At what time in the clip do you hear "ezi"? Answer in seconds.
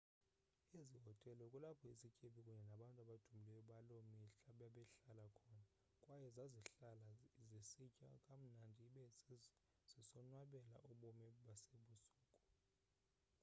0.79-0.97